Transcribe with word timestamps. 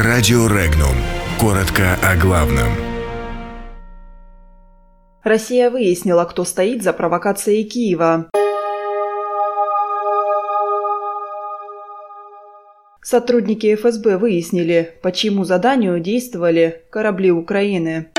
Радио 0.00 0.46
Регнум. 0.46 0.94
Коротко 1.40 1.98
о 2.04 2.14
главном. 2.14 2.68
Россия 5.24 5.70
выяснила, 5.70 6.24
кто 6.24 6.44
стоит 6.44 6.84
за 6.84 6.92
провокацией 6.92 7.64
Киева. 7.64 8.30
Сотрудники 13.02 13.74
ФСБ 13.74 14.18
выяснили, 14.18 14.94
по 15.02 15.10
чьему 15.10 15.42
заданию 15.42 15.98
действовали 15.98 16.84
корабли 16.90 17.32
Украины. 17.32 18.12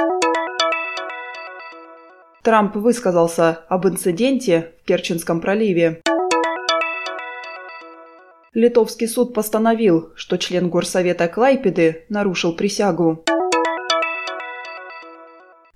Трамп 2.43 2.75
высказался 2.75 3.61
об 3.69 3.87
инциденте 3.87 4.73
в 4.83 4.85
Керченском 4.85 5.39
проливе. 5.39 6.01
Литовский 8.53 9.07
суд 9.07 9.33
постановил, 9.35 10.09
что 10.15 10.37
член 10.37 10.69
горсовета 10.69 11.27
Клайпеды 11.27 12.05
нарушил 12.09 12.55
присягу. 12.55 13.23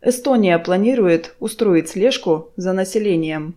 Эстония 0.01 0.57
планирует 0.57 1.35
устроить 1.39 1.89
слежку 1.89 2.51
за 2.57 2.73
населением. 2.73 3.55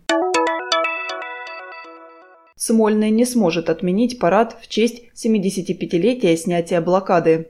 Смольный 2.57 3.11
не 3.11 3.25
сможет 3.25 3.71
отменить 3.71 4.19
парад 4.19 4.57
в 4.61 4.69
честь 4.69 5.05
75-летия 5.15 6.37
снятия 6.37 6.81
блокады. 6.81 7.49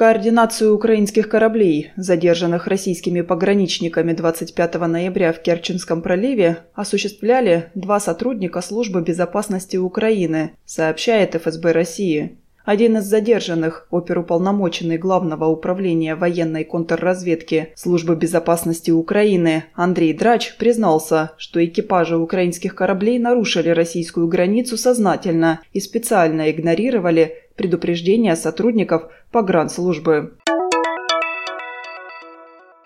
Координацию 0.00 0.74
украинских 0.74 1.28
кораблей, 1.28 1.90
задержанных 1.94 2.66
российскими 2.66 3.20
пограничниками 3.20 4.14
25 4.14 4.74
ноября 4.86 5.30
в 5.34 5.42
Керченском 5.42 6.00
проливе, 6.00 6.60
осуществляли 6.72 7.66
два 7.74 8.00
сотрудника 8.00 8.62
Службы 8.62 9.02
безопасности 9.02 9.76
Украины, 9.76 10.52
сообщает 10.64 11.34
ФСБ 11.34 11.72
России. 11.72 12.38
Один 12.64 12.96
из 12.96 13.04
задержанных, 13.04 13.88
оперуполномоченный 13.90 14.96
Главного 14.96 15.46
управления 15.46 16.14
военной 16.14 16.64
контрразведки 16.64 17.74
Службы 17.74 18.16
безопасности 18.16 18.90
Украины 18.90 19.64
Андрей 19.74 20.14
Драч 20.14 20.56
признался, 20.56 21.32
что 21.36 21.62
экипажи 21.62 22.16
украинских 22.16 22.74
кораблей 22.74 23.18
нарушили 23.18 23.68
российскую 23.68 24.28
границу 24.28 24.78
сознательно 24.78 25.60
и 25.74 25.80
специально 25.80 26.50
игнорировали 26.50 27.49
предупреждения 27.60 28.36
сотрудников 28.36 29.10
погранслужбы. 29.30 30.32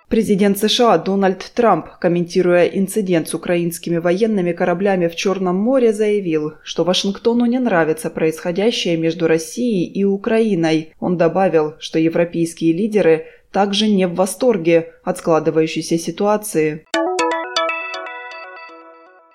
Президент 0.08 0.58
США 0.58 0.98
Дональд 0.98 1.52
Трамп, 1.54 1.86
комментируя 2.00 2.64
инцидент 2.64 3.28
с 3.28 3.34
украинскими 3.34 3.98
военными 3.98 4.50
кораблями 4.50 5.06
в 5.06 5.14
Черном 5.14 5.54
море, 5.54 5.92
заявил, 5.92 6.54
что 6.64 6.82
Вашингтону 6.82 7.46
не 7.46 7.60
нравится 7.60 8.10
происходящее 8.10 8.96
между 8.96 9.28
Россией 9.28 9.86
и 9.86 10.02
Украиной. 10.02 10.92
Он 10.98 11.16
добавил, 11.16 11.74
что 11.78 12.00
европейские 12.00 12.72
лидеры 12.72 13.26
также 13.52 13.86
не 13.86 14.08
в 14.08 14.16
восторге 14.16 14.88
от 15.04 15.18
складывающейся 15.18 15.98
ситуации. 15.98 16.84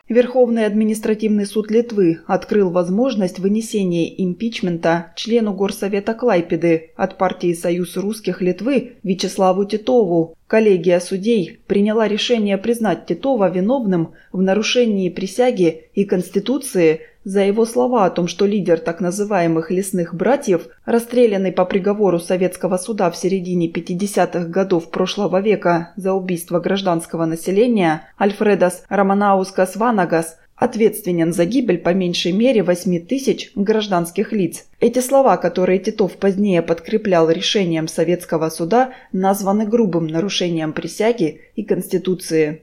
Верховный 0.09 0.65
административный 0.65 1.45
суд 1.45 1.69
Литвы 1.69 2.21
открыл 2.25 2.71
возможность 2.71 3.37
вынесения 3.37 4.11
импичмента 4.23 5.13
члену 5.15 5.53
Горсовета 5.53 6.15
Клайпеды 6.15 6.93
от 6.95 7.19
партии 7.19 7.53
«Союз 7.53 7.95
русских 7.95 8.41
Литвы» 8.41 8.93
Вячеславу 9.03 9.65
Титову. 9.65 10.35
Коллегия 10.47 10.99
судей 10.99 11.59
приняла 11.67 12.07
решение 12.07 12.57
признать 12.57 13.05
Титова 13.05 13.51
виновным 13.51 14.13
в 14.31 14.41
нарушении 14.41 15.09
присяги 15.09 15.83
и 15.93 16.05
Конституции 16.05 17.01
за 17.23 17.41
его 17.41 17.65
слова 17.65 18.05
о 18.05 18.09
том, 18.09 18.27
что 18.27 18.45
лидер 18.45 18.79
так 18.79 19.01
называемых 19.01 19.71
«лесных 19.71 20.15
братьев», 20.15 20.67
расстрелянный 20.85 21.51
по 21.51 21.65
приговору 21.65 22.19
советского 22.19 22.77
суда 22.77 23.11
в 23.11 23.17
середине 23.17 23.69
50-х 23.69 24.45
годов 24.45 24.89
прошлого 24.89 25.41
века 25.41 25.93
за 25.95 26.13
убийство 26.13 26.59
гражданского 26.59 27.25
населения, 27.25 28.07
Альфредас 28.19 28.83
Романаускас 28.89 29.75
Ванагас, 29.75 30.37
ответственен 30.59 31.33
за 31.33 31.45
гибель 31.45 31.77
по 31.77 31.93
меньшей 31.93 32.31
мере 32.33 32.63
8 32.63 33.05
тысяч 33.05 33.51
гражданских 33.55 34.33
лиц. 34.33 34.65
Эти 34.79 34.99
слова, 34.99 35.37
которые 35.37 35.79
Титов 35.79 36.17
позднее 36.17 36.61
подкреплял 36.61 37.29
решением 37.29 37.87
советского 37.87 38.49
суда, 38.49 38.91
названы 39.11 39.65
грубым 39.65 40.07
нарушением 40.07 40.73
присяги 40.73 41.41
и 41.55 41.63
Конституции. 41.63 42.61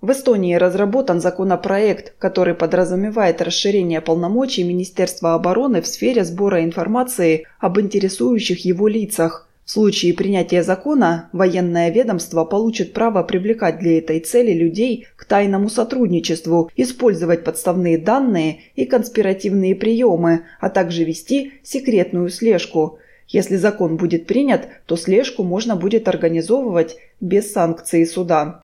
В 0.00 0.12
Эстонии 0.12 0.54
разработан 0.54 1.20
законопроект, 1.20 2.14
который 2.18 2.54
подразумевает 2.54 3.42
расширение 3.42 4.00
полномочий 4.00 4.62
Министерства 4.62 5.34
обороны 5.34 5.82
в 5.82 5.86
сфере 5.86 6.24
сбора 6.24 6.64
информации 6.64 7.46
об 7.58 7.78
интересующих 7.78 8.64
его 8.64 8.88
лицах. 8.88 9.46
В 9.66 9.70
случае 9.72 10.14
принятия 10.14 10.62
закона 10.62 11.28
военное 11.32 11.90
ведомство 11.90 12.46
получит 12.46 12.94
право 12.94 13.22
привлекать 13.22 13.78
для 13.78 13.98
этой 13.98 14.20
цели 14.20 14.52
людей 14.52 15.06
к 15.16 15.26
тайному 15.26 15.68
сотрудничеству, 15.68 16.70
использовать 16.76 17.44
подставные 17.44 17.98
данные 17.98 18.60
и 18.76 18.86
конспиративные 18.86 19.76
приемы, 19.76 20.44
а 20.60 20.70
также 20.70 21.04
вести 21.04 21.52
секретную 21.62 22.30
слежку. 22.30 22.98
Если 23.28 23.56
закон 23.56 23.98
будет 23.98 24.26
принят, 24.26 24.66
то 24.86 24.96
слежку 24.96 25.44
можно 25.44 25.76
будет 25.76 26.08
организовывать 26.08 26.96
без 27.20 27.52
санкции 27.52 28.04
суда. 28.04 28.62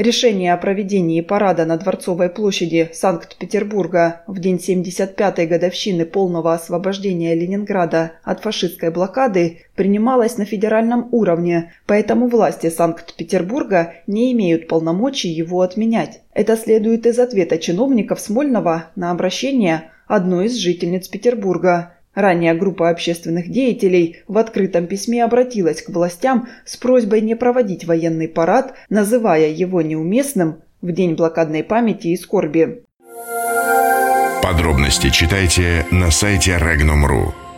Решение 0.00 0.54
о 0.54 0.56
проведении 0.56 1.20
парада 1.20 1.66
на 1.66 1.76
Дворцовой 1.76 2.30
площади 2.30 2.88
Санкт-Петербурга 2.94 4.22
в 4.26 4.38
день 4.38 4.56
75-й 4.56 5.44
годовщины 5.44 6.06
полного 6.06 6.54
освобождения 6.54 7.34
Ленинграда 7.34 8.12
от 8.24 8.40
фашистской 8.40 8.90
блокады 8.90 9.66
принималось 9.74 10.38
на 10.38 10.46
федеральном 10.46 11.10
уровне, 11.12 11.74
поэтому 11.84 12.28
власти 12.28 12.70
Санкт-Петербурга 12.70 13.92
не 14.06 14.32
имеют 14.32 14.68
полномочий 14.68 15.28
его 15.28 15.60
отменять. 15.60 16.22
Это 16.32 16.56
следует 16.56 17.04
из 17.04 17.18
ответа 17.18 17.58
чиновников 17.58 18.20
Смольного 18.20 18.86
на 18.96 19.10
обращение 19.10 19.90
одной 20.06 20.46
из 20.46 20.56
жительниц 20.56 21.08
Петербурга– 21.08 21.92
Ранее 22.14 22.54
группа 22.54 22.90
общественных 22.90 23.50
деятелей 23.50 24.22
в 24.26 24.36
открытом 24.38 24.86
письме 24.86 25.24
обратилась 25.24 25.82
к 25.82 25.90
властям 25.90 26.48
с 26.64 26.76
просьбой 26.76 27.20
не 27.20 27.36
проводить 27.36 27.84
военный 27.84 28.28
парад, 28.28 28.74
называя 28.88 29.48
его 29.48 29.80
неуместным 29.80 30.62
в 30.82 30.90
День 30.92 31.14
блокадной 31.14 31.62
памяти 31.62 32.08
и 32.08 32.16
скорби. 32.16 32.82
Подробности 34.42 35.10
читайте 35.10 35.86
на 35.92 36.10
сайте 36.10 36.52
Regnum.ru. 36.52 37.49